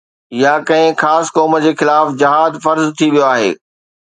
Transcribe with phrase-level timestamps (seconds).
[0.43, 3.53] يا ڪنهن خاص قوم جي خلاف جهاد فرض ٿي ويو آهي